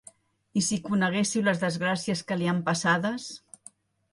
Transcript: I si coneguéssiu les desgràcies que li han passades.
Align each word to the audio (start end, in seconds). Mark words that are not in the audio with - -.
I 0.61 0.61
si 0.67 0.77
coneguéssiu 0.87 1.45
les 1.49 1.61
desgràcies 1.65 2.25
que 2.31 2.39
li 2.41 2.51
han 2.55 2.63
passades. 2.71 3.29